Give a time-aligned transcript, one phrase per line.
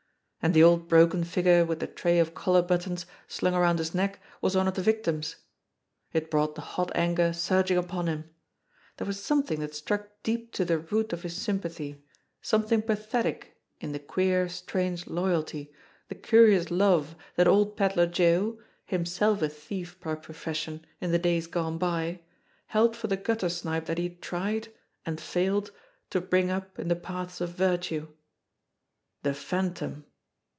[0.43, 3.93] And the old broken figure with the tray of collar but tons slung around his
[3.93, 5.35] neck was one of the victims!
[6.13, 8.27] It brought the hot anger surging upon him.
[8.97, 12.03] There was some thing that struck deep to the root of his sympathy,
[12.41, 15.71] some thing pathetic in the queer, strange loyalty,
[16.07, 21.45] the curious love that old Pedler Joe, himself a thief by profession in the days
[21.45, 22.19] gone by,
[22.65, 24.69] held for the gutter snipe that he had tried
[25.05, 25.69] and failed
[26.09, 28.07] to bring up in the paths of virtue!
[29.21, 30.05] The Phan tom